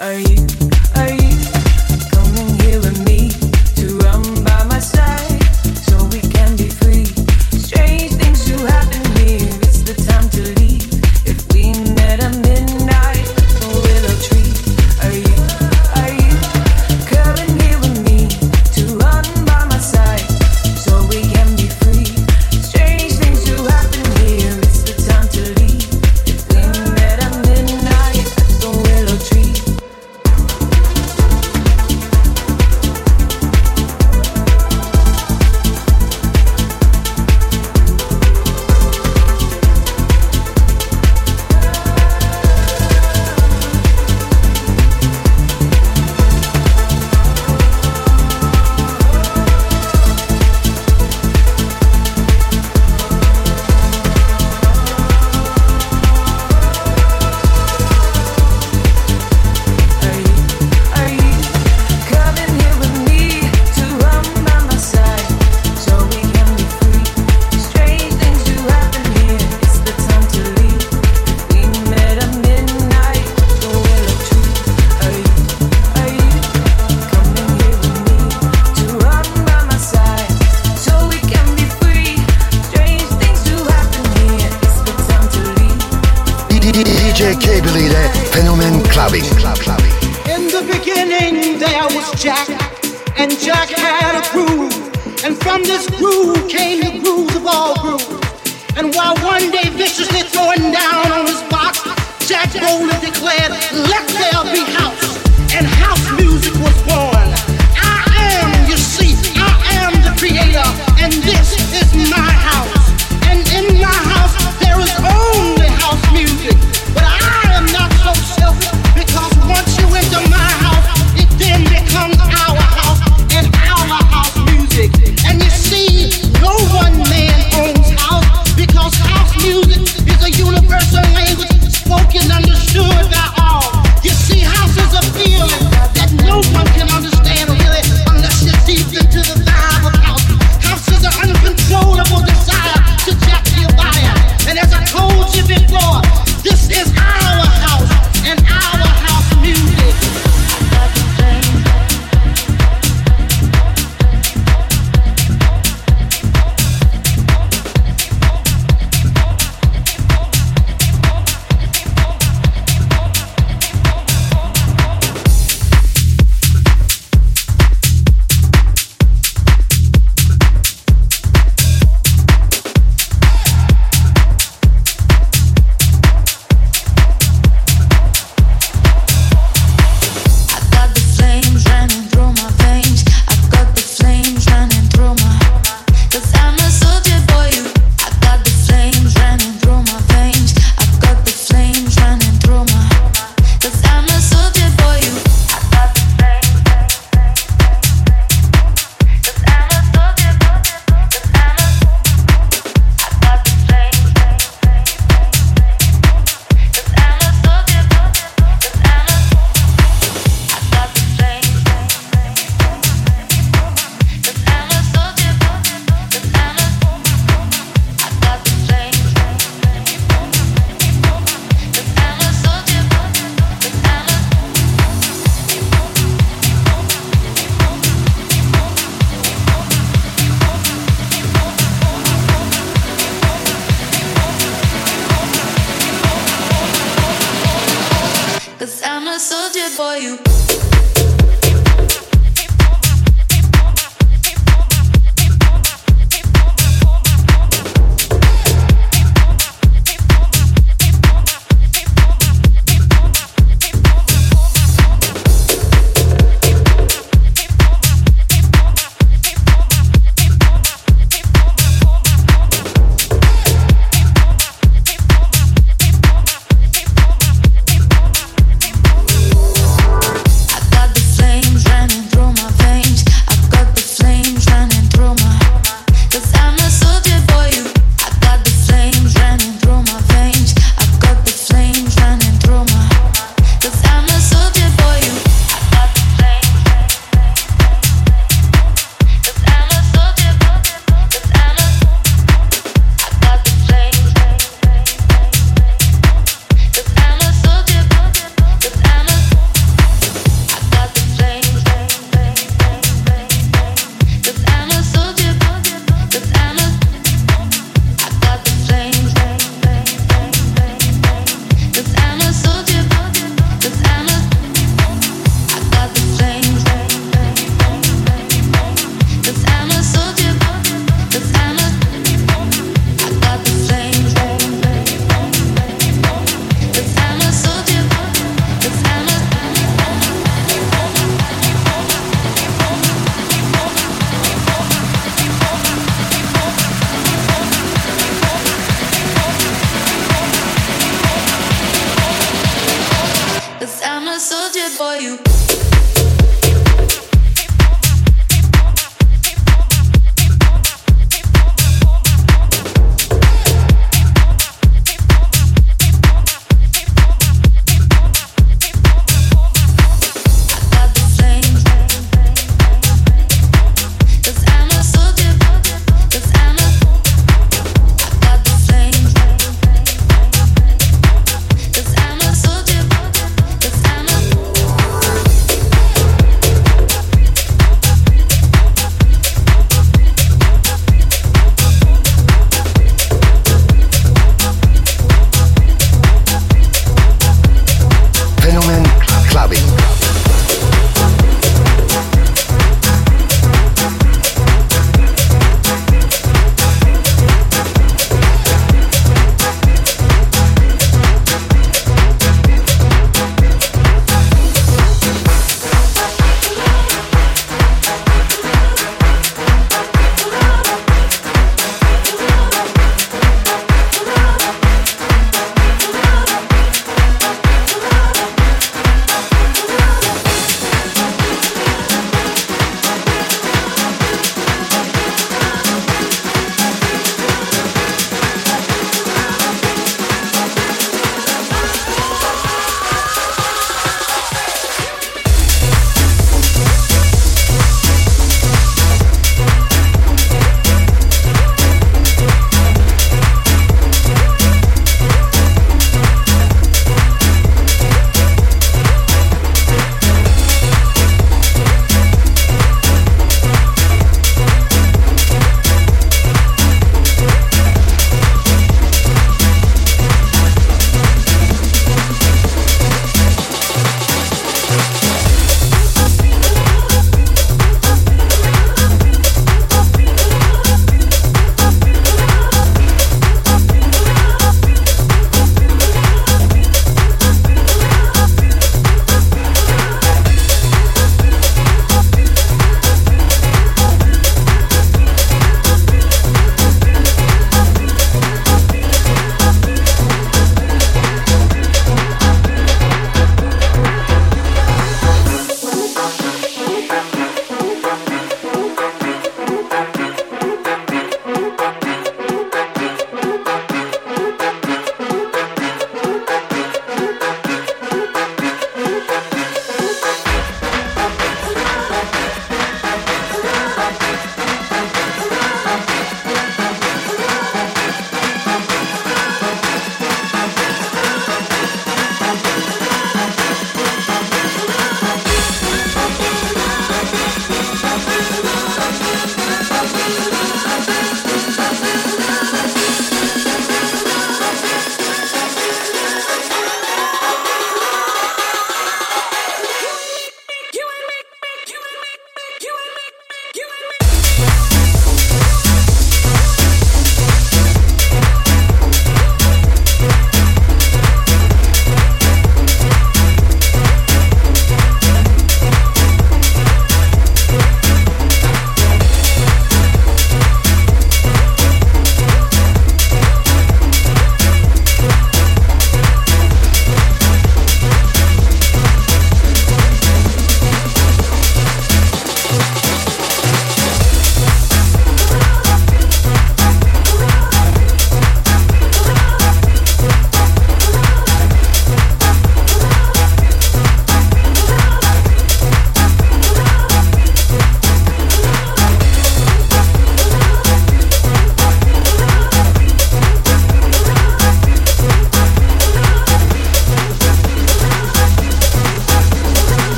Are 0.00 0.18
you? 0.18 0.33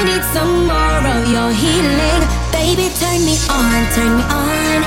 I 0.00 0.02
need 0.02 0.24
some 0.32 0.64
more 0.64 1.04
of 1.12 1.28
your 1.28 1.52
healing. 1.52 2.22
Baby, 2.56 2.88
turn 2.96 3.20
me 3.20 3.36
on, 3.52 3.84
turn 3.92 4.16
me 4.16 4.24
on. 4.32 4.80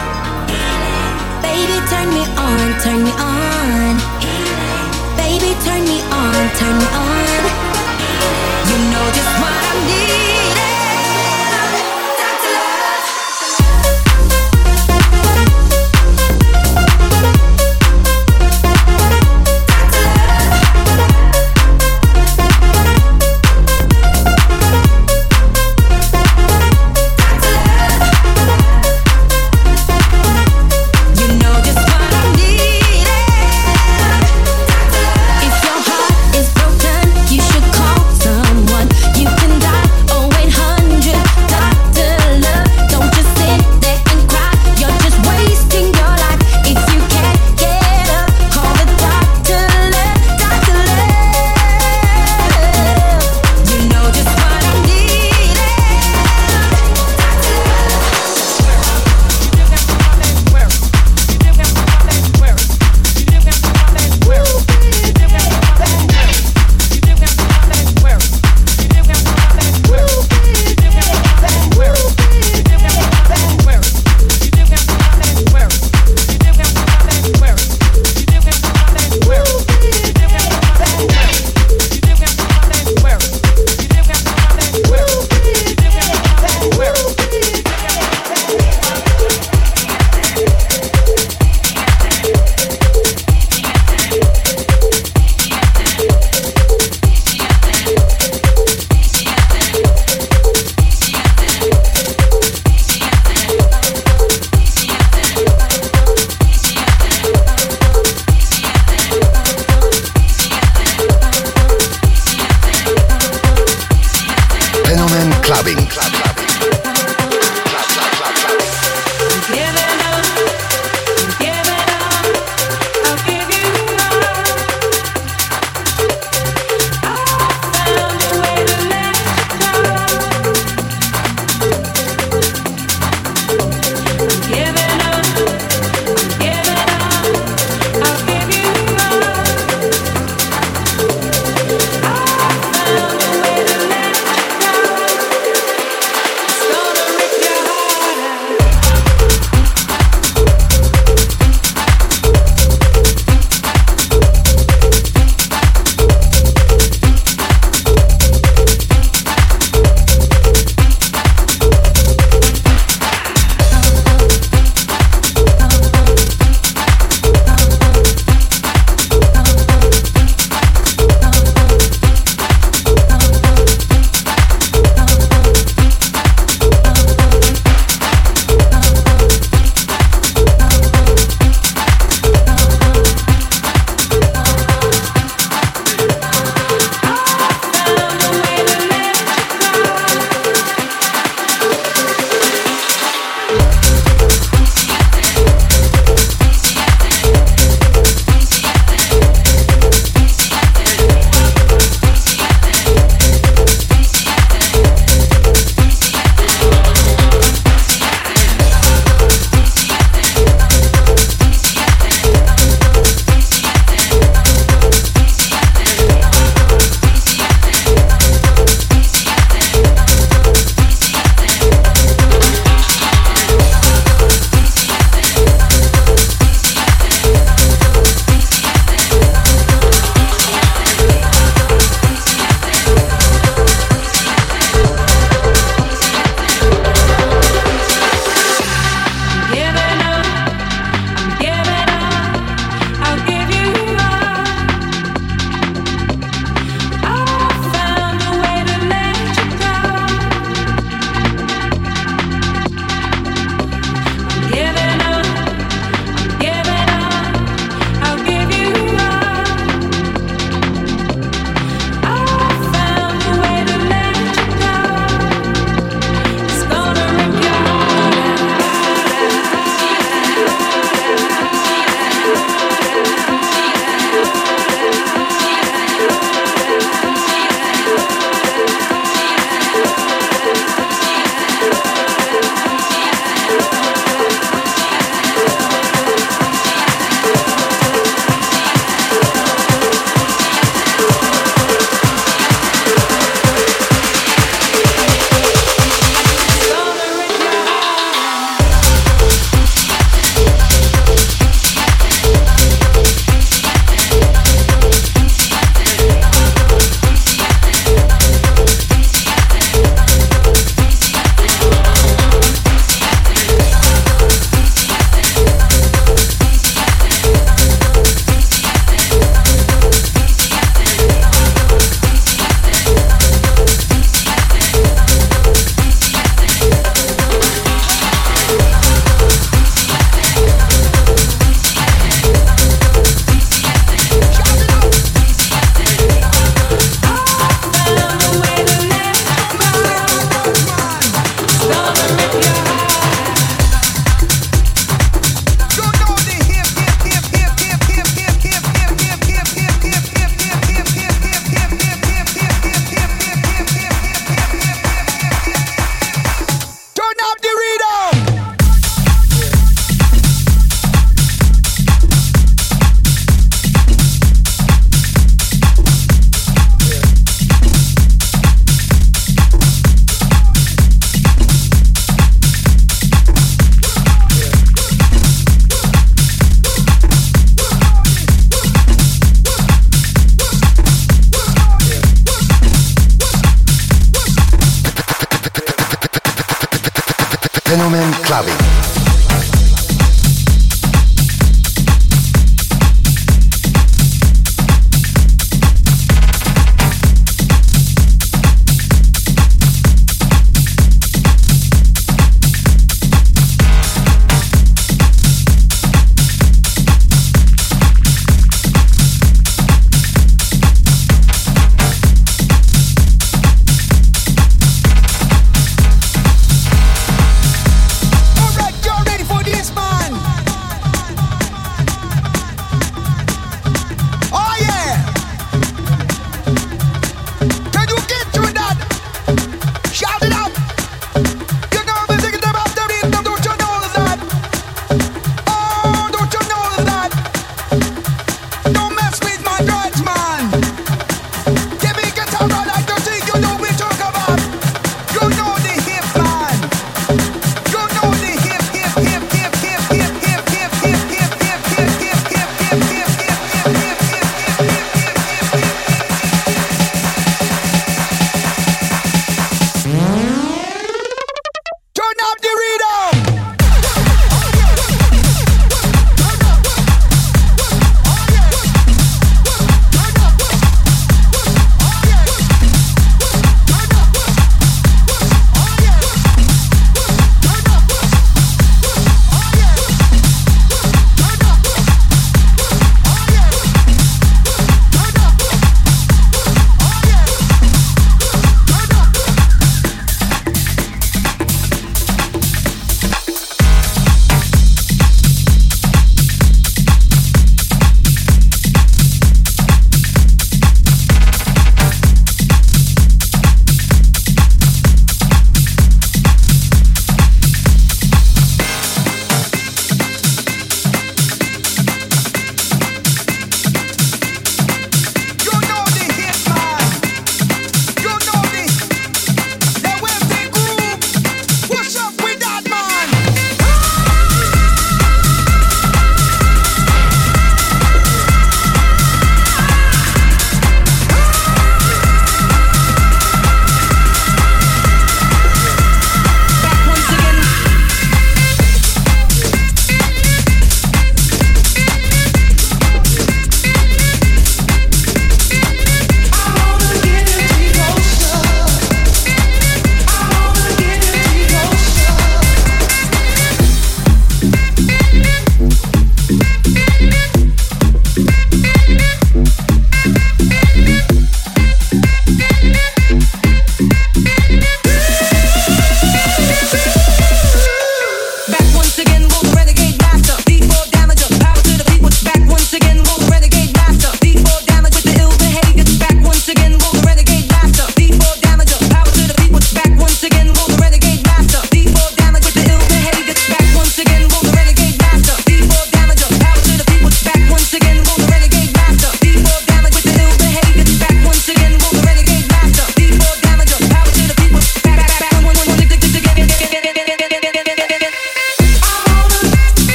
Baby, 1.45 1.78
turn 1.86 2.09
me 2.09 2.26
on, 2.34 2.82
turn 2.82 3.03
me 3.03 3.14
on. 3.22 3.93
Baby, 5.16 5.53
turn 5.61 5.86
me 5.86 6.01
on, 6.09 6.49
turn 6.57 6.76
me 6.82 6.88
on. 6.97 7.41
You 8.66 8.78
know 8.89 9.05
just 9.14 9.34
what 9.38 9.53
I'm 9.53 9.86
needing. 9.86 10.12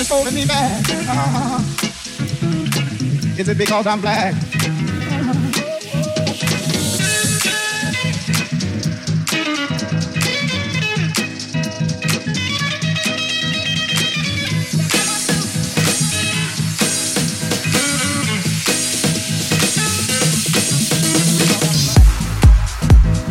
Is 0.00 0.08
holding 0.08 0.34
me 0.34 0.46
back. 0.46 0.82
Uh-huh. 0.88 1.58
Is 3.38 3.50
it 3.50 3.58
because 3.58 3.86
I'm 3.86 4.00
black? 4.00 4.32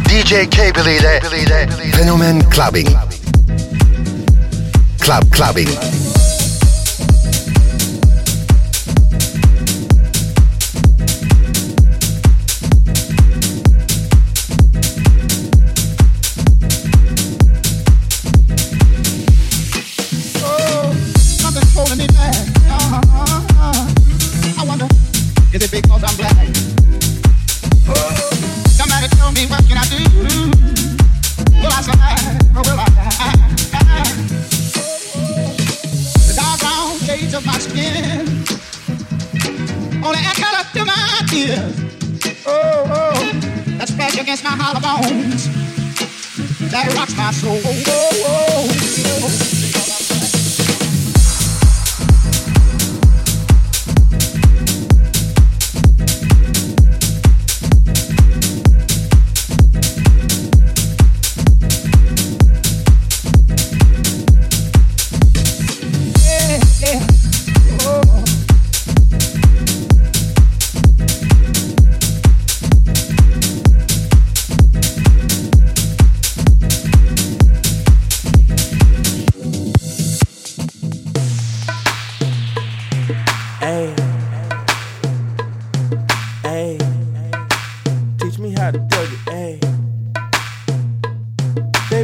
DJ 0.03 0.45
Cable 0.51 0.87
ile 0.87 1.19
Fenomen 1.93 2.43
Clubbin'. 2.51 2.95
Club 4.99 5.31
Clubbing. 5.31 6.08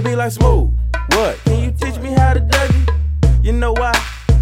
Be 0.06 0.16
like 0.16 0.32
smooth. 0.32 0.72
What? 1.10 1.40
Can 1.46 1.64
you 1.64 1.72
teach 1.72 2.00
me 2.00 2.12
how 2.12 2.36
to 2.36 2.40
Dougie? 2.40 3.44
You 3.44 3.54
know 3.54 3.72
why? 3.74 3.92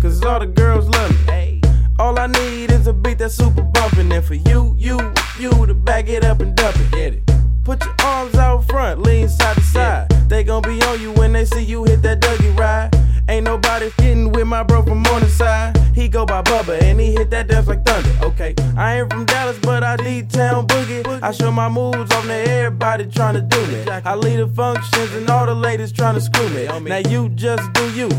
Cause 0.02 0.22
all 0.22 0.38
the 0.38 0.46
girls 0.46 0.90
love 0.90 1.28
me. 1.28 1.62
All 2.00 2.20
I 2.20 2.28
need 2.28 2.70
is 2.70 2.88
a 2.88 2.92
beat 2.92 3.20
that's 3.20 3.36
super 3.36 3.62
bumpin'. 3.62 4.12
And 4.12 4.26
for 4.26 4.34
you, 4.34 4.76
you, 4.78 5.00
you 5.40 5.66
to 5.66 5.74
back 5.74 6.10
it 6.10 6.26
up 6.26 6.42
and 6.42 6.54
dump 6.54 6.76
it. 6.76 6.92
Get 6.92 7.14
it. 7.14 7.32
Put 7.64 7.86
your 7.86 7.96
arms 8.04 8.36
out 8.36 8.66
front, 8.68 9.04
lean 9.04 9.30
side 9.30 9.56
to 9.56 9.62
side. 9.62 10.10
They 10.28 10.44
gon' 10.44 10.64
be 10.64 10.82
on 10.84 11.00
you 11.00 11.14
when 11.14 11.32
they 11.32 11.46
see 11.46 11.64
you 11.64 11.86
hit 11.86 12.02
that 12.02 12.20
Dougie 12.20 12.58
ride. 12.60 12.94
Ain't 13.30 13.46
nobody 13.74 14.04
getting 14.04 14.32
with 14.32 14.46
my 14.46 14.62
bro 14.62 14.84
from 14.84 15.00
Morningside. 15.00 15.76
He 15.96 16.08
go 16.08 16.26
by 16.26 16.44
Bubba 16.44 16.80
and 16.84 17.00
he 17.00 17.14
hit 17.14 17.32
that 17.32 17.48
dance 17.48 17.68
like 17.68 17.84
thunder. 17.84 18.10
Okay, 18.22 18.54
I 18.78 19.00
ain't 19.00 19.12
from 19.12 19.26
Dallas, 19.26 19.58
but 19.60 19.84
I 19.84 19.94
I 19.94 19.98
D-town 19.98 20.66
boogie. 20.68 21.22
I 21.22 21.32
show 21.32 21.52
my 21.52 21.70
moves 21.70 22.12
on 22.14 22.26
to 22.26 22.34
everybody 22.34 23.06
trying 23.06 23.36
to 23.36 23.42
do 23.42 23.68
me. 23.68 23.84
I 23.88 24.16
lead 24.16 24.38
the 24.38 24.48
functions 24.48 25.14
and 25.14 25.30
all 25.30 25.46
the 25.46 25.54
ladies 25.54 25.92
trying 25.92 26.16
to 26.16 26.22
screw 26.22 26.50
me. 26.50 26.66
Now 26.66 26.98
you 27.10 27.30
just 27.30 27.72
do 27.74 27.92
you, 27.94 28.10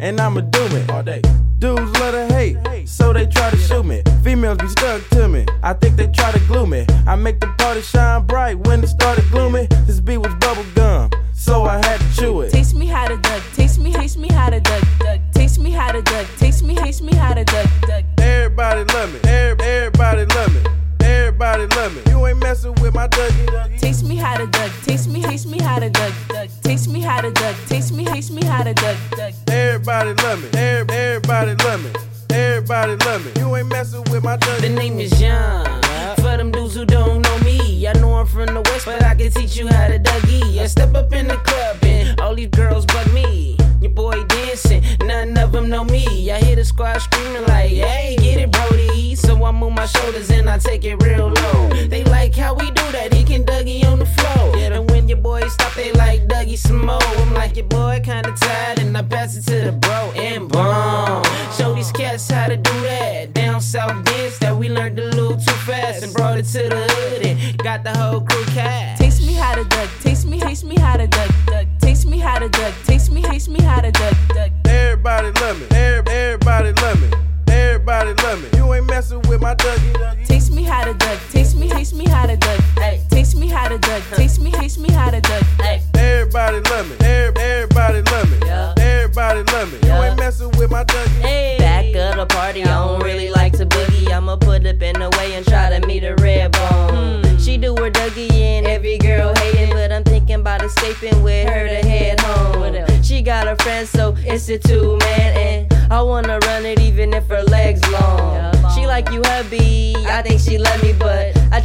and 0.00 0.20
I'ma 0.20 0.40
do 0.40 0.68
me 0.68 0.84
all 0.88 1.02
day. 1.02 1.22
Dudes 1.58 1.92
love 2.00 2.14
to 2.14 2.26
hate, 2.34 2.88
so 2.88 3.12
they 3.12 3.26
try 3.26 3.50
to 3.50 3.56
shoot 3.56 3.84
me. 3.84 4.02
Females 4.24 4.58
be 4.58 4.68
stuck 4.68 5.08
to 5.10 5.28
me. 5.28 5.46
I 5.62 5.72
think 5.74 5.96
they 5.96 6.08
try 6.08 6.32
to 6.32 6.40
glue 6.40 6.66
me. 6.66 6.86
I 7.06 7.16
make 7.16 7.38
the 7.38 7.48
party 7.58 7.82
shine 7.82 8.26
bright 8.26 8.58
when 8.58 8.82
it 8.82 8.88
started 8.88 9.24
gloomy. 9.30 9.66
This 9.86 10.00
beat 10.00 10.18
was 10.18 10.34
bubble 10.40 10.64
gum, 10.74 11.10
so 11.32 11.64
I 11.64 11.76
had 11.86 12.00
to 12.00 12.16
chew 12.16 12.40
it. 12.40 12.50
Teach 12.50 12.74
me 12.74 12.86
how 12.86 13.06
to 13.06 13.16
duck. 13.18 13.42
teach 13.54 13.78
me, 13.78 13.92
taste 13.92 14.18
me 14.18 14.28
how 14.32 14.50
to 14.50 14.60
duck. 14.60 14.82
Duck. 15.00 15.20
Taste 15.32 15.58
me 15.60 15.70
how 15.70 15.92
to 15.92 16.02
duck. 16.02 16.26
Taste 16.38 16.62
me, 16.64 16.74
taste 16.76 17.02
me 17.02 17.14
how 17.14 17.34
to 17.34 17.44
duck. 17.44 17.66
duck. 17.82 18.04
Everybody 18.18 18.84
love 18.94 19.12
me. 19.12 19.18
Every- 19.28 19.66
Everybody 19.66 20.24
love 20.36 20.52
me. 20.54 20.60
Everybody 21.00 21.66
love 21.76 21.94
me. 21.94 22.02
You 22.12 22.26
ain't 22.26 22.38
messing 22.38 22.74
with 22.82 22.94
my 22.94 23.08
Dougie. 23.08 23.78
Taste 23.80 24.04
me 24.04 24.16
how 24.16 24.36
to 24.36 24.46
duck. 24.46 24.70
Taste 24.84 25.08
me, 25.08 25.22
taste 25.22 25.46
me 25.46 25.58
how 25.60 25.78
to 25.78 25.90
duck. 25.90 26.12
duck. 26.28 26.48
Taste 26.62 26.88
me 26.88 27.00
how 27.00 27.20
to 27.20 27.30
duck. 27.32 27.56
Taste 27.66 27.92
me, 27.92 28.04
taste 28.04 28.30
me 28.32 28.44
how 28.44 28.62
to 28.62 28.74
duck. 28.74 28.96
duck. 29.16 29.32
Everybody 29.48 30.12
love 30.22 30.42
me. 30.42 30.48
Every- 30.58 30.94
Everybody 30.96 31.54
love 31.64 31.82
me. 31.84 31.90
Everybody 32.30 32.96
love 33.06 33.24
me. 33.24 33.32
You 33.40 33.56
ain't 33.56 33.68
messing 33.68 34.04
with 34.10 34.22
my 34.22 34.36
Dougie. 34.36 34.60
The 34.60 34.68
name 34.68 34.98
is 35.00 35.10
John. 35.18 35.82
For 36.16 36.36
them 36.36 36.50
dudes 36.52 36.74
who 36.74 36.84
don't 36.84 37.22
know 37.22 37.38
me, 37.40 37.86
I 37.88 37.92
know 37.94 38.14
I'm 38.14 38.26
from 38.26 38.46
the 38.54 38.60
west, 38.60 38.84
but 38.84 39.02
I 39.02 39.14
can 39.14 39.30
teach 39.32 39.56
you 39.56 39.66
how 39.68 39.88
to 39.88 39.98
Dougie. 39.98 40.58
I 40.58 40.66
step 40.66 40.94
up 40.94 41.12
in 41.12 41.26
the 41.28 41.36
club 41.36 41.76
and 41.82 42.20
all 42.20 42.34
these 42.34 42.48
girls 42.50 42.84
bug 42.86 43.12
me. 43.12 43.49
Your 43.80 43.92
boy 43.92 44.24
dancing, 44.24 44.82
none 45.04 45.36
of 45.38 45.52
them 45.52 45.70
know 45.70 45.84
me. 45.84 46.30
I 46.30 46.38
hear 46.40 46.56
the 46.56 46.64
squad 46.64 46.98
screaming 46.98 47.46
like, 47.46 47.70
hey, 47.70 48.14
get 48.20 48.38
it, 48.38 48.52
Brody. 48.52 49.14
So 49.14 49.42
I 49.42 49.52
move 49.52 49.72
my 49.72 49.86
shoulders 49.86 50.30
and 50.30 50.50
I 50.50 50.58
take 50.58 50.84
it 50.84 51.02
real 51.02 51.28
low. 51.28 51.68
They 51.88 52.04
like 52.04 52.34
how 52.34 52.52
we 52.52 52.66
do 52.70 52.92
that, 52.92 53.14
he 53.14 53.24
can 53.24 53.42
Dougie 53.44 53.84
on 53.86 53.98
the 53.98 54.04
floor. 54.06 54.56
Yeah, 54.56 54.74
and 54.74 54.90
when 54.90 55.08
your 55.08 55.16
boys 55.16 55.54
stop, 55.54 55.72
they 55.74 55.92
like 55.92 56.26
Dougie 56.28 56.58
some 56.58 56.84
more. 56.84 57.02
I'm 57.02 57.32
like, 57.32 57.56
your 57.56 57.66
boy 57.66 58.02
kinda 58.04 58.34
tired, 58.38 58.80
and 58.80 58.96
I 58.96 59.02
pass 59.02 59.34
it 59.36 59.46
to 59.46 59.64
the 59.64 59.72
bro 59.72 60.12
and 60.14 60.46
boom. 60.48 61.24
Show 61.56 61.74
these 61.74 61.90
cats 61.90 62.30
how 62.30 62.48
to 62.48 62.58
do 62.58 62.80
that. 62.82 63.32
Down 63.32 63.62
south 63.62 64.04
dance 64.04 64.38
that 64.38 64.54
we 64.54 64.68
learned 64.68 64.98
a 64.98 65.06
little 65.06 65.36
too 65.36 65.58
fast 65.64 66.02
and 66.02 66.12
brought 66.12 66.38
it 66.38 66.44
to 66.46 66.68
the 66.68 66.86
hood 66.92 67.26
and 67.26 67.58
got 67.58 67.82
the 67.82 67.96
whole 67.98 68.20
crew 68.20 68.44
cat. 68.46 68.98
Taste 68.98 69.26
me 69.26 69.32
how 69.32 69.54
to 69.54 69.64
duck. 69.64 69.88
Taste 70.02 70.26
me, 70.26 70.38
taste 70.38 70.64
me 70.64 70.76
how 70.78 70.98
to 70.98 71.06
duck. 71.06 71.30
duck. 71.46 71.79
Taste 72.00 72.08
me 72.10 72.18
how 72.18 72.38
to 72.38 72.48
duck. 72.48 72.72
Teach 72.86 73.10
me, 73.10 73.20
taste 73.20 73.50
me 73.50 73.60
how 73.60 73.82
to 73.82 73.92
duck. 73.92 74.14
duck. 74.28 74.50
Everybody 74.64 75.32
love 75.38 75.60
me. 75.60 75.66
Every- 75.76 76.10
Everybody 76.10 76.72
love 76.80 76.98
me. 76.98 77.08
Everybody 77.46 78.14
love 78.22 78.42
me. 78.42 78.48
You 78.58 78.72
ain't 78.72 78.86
messing 78.86 79.20
with 79.28 79.42
my 79.42 79.54
Dougie. 79.54 80.26
Taste 80.26 80.50
me 80.50 80.62
how 80.62 80.82
to 80.86 80.94
duck. 80.94 81.18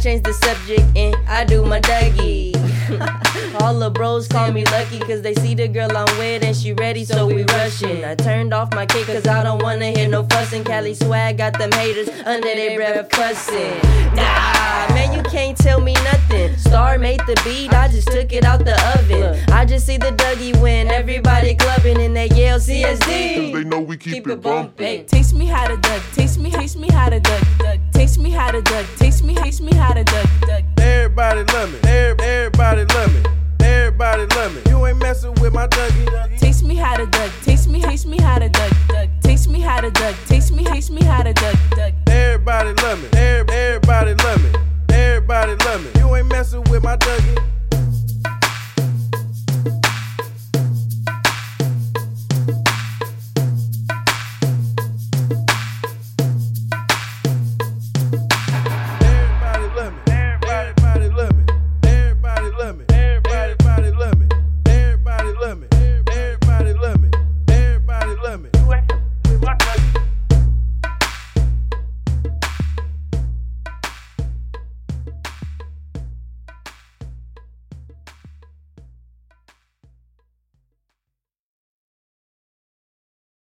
Changed 0.06 0.24
the 0.24 0.32
subject 0.34 0.84
and 0.96 1.16
I 1.26 1.44
do 1.44 1.64
my 1.64 1.80
Dougie. 1.80 2.45
All 3.86 3.90
the 3.92 3.98
bros 4.00 4.26
call 4.26 4.50
me 4.50 4.64
lucky 4.64 4.98
cause 4.98 5.22
they 5.22 5.34
see 5.34 5.54
the 5.54 5.68
girl 5.68 5.96
I'm 5.96 6.18
with 6.18 6.42
and 6.42 6.56
she 6.56 6.72
ready, 6.72 7.04
so 7.04 7.24
we 7.24 7.44
rushing. 7.44 8.04
I 8.04 8.16
turned 8.16 8.52
off 8.52 8.74
my 8.74 8.84
kick 8.84 9.06
cause 9.06 9.28
I 9.28 9.44
don't 9.44 9.62
wanna 9.62 9.92
hear 9.92 10.08
no 10.08 10.24
fussing. 10.24 10.64
Cali 10.64 10.92
swag 10.92 11.38
got 11.38 11.56
them 11.56 11.70
haters 11.70 12.08
under 12.26 12.52
their 12.52 12.76
breath 12.76 13.08
cussing. 13.10 13.76
Nah, 14.16 14.88
man, 14.92 15.14
you 15.14 15.22
can't 15.30 15.56
tell 15.56 15.80
me 15.80 15.94
nothing. 16.02 16.56
Star 16.56 16.98
made 16.98 17.20
the 17.28 17.40
beat, 17.44 17.72
I 17.72 17.86
just 17.86 18.08
took 18.08 18.32
it 18.32 18.44
out 18.44 18.64
the 18.64 18.74
oven. 18.98 19.38
I 19.52 19.64
just 19.64 19.86
see 19.86 19.98
the 19.98 20.10
Dougie 20.10 20.60
win, 20.60 20.88
everybody 20.88 21.54
clubbing 21.54 21.98
and 22.00 22.16
they 22.16 22.26
yell 22.30 22.58
CSD. 22.58 23.52
They 23.52 23.62
know 23.62 23.78
we 23.78 23.96
keep, 23.96 24.26
it 24.26 24.42
bumping. 24.42 25.06
Taste 25.06 25.32
me 25.32 25.46
how 25.46 25.68
to 25.68 25.76
duck, 25.76 26.02
taste 26.12 26.40
me, 26.40 26.50
taste 26.50 26.76
me 26.76 26.88
how 26.90 27.08
to 27.08 27.20
duck, 27.20 27.44
duck. 27.58 27.78
Taste 27.92 28.18
me 28.18 28.30
how 28.30 28.50
to 28.50 28.62
duck, 28.62 28.84
taste 28.96 29.22
me, 29.22 29.36
taste 29.36 29.60
me 29.60 29.72
how 29.76 29.92
to 29.92 30.02
duck, 30.02 30.26
duck. 30.40 30.64
Everybody 30.78 31.44
love 31.52 31.72
me. 31.72 31.78
Every- 31.88 32.26
Everybody 32.26 32.84
love 32.86 33.14
me 33.14 33.45
everybody 33.76 34.26
love 34.34 34.54
me. 34.54 34.62
You 34.70 34.86
ain't 34.86 34.98
messing 34.98 35.34
with 35.40 35.52
my 35.52 35.66
Dougie. 35.68 36.38
Teach 36.38 36.62
me 36.62 36.74
how 36.74 36.96
to 36.96 37.06
duck, 37.06 37.30
teach 37.42 37.66
me, 37.66 37.82
teach 37.82 38.06
me 38.06 38.18
how 38.20 38.38
to 38.38 38.48
duck. 38.48 38.72
Teach 39.22 39.46
me 39.48 39.60
how 39.60 39.80
to 39.80 39.90
duck, 39.90 40.14
teach 40.26 40.50
me, 40.50 40.64
teach 40.64 40.90
me 40.90 41.02
how 41.04 41.22
to 41.22 41.32
duck. 41.32 41.54
Everybody 42.08 42.72
love 42.82 43.02
me, 43.02 43.08
everybody 43.18 44.14
love 44.14 44.42
me, 44.42 44.50
everybody 44.94 45.54
love 45.64 45.84
me. 45.84 46.00
You 46.00 46.16
ain't 46.16 46.28
messing 46.28 46.64
with 46.70 46.82
my 46.82 46.96
Dougie. 46.96 47.42